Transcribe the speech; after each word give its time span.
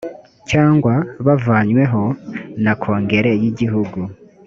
cyangwa 0.49 0.93
bavanyweho 1.25 2.03
na 2.63 2.73
kongere 2.81 3.31
y 3.41 3.45
igihugu 3.51 3.99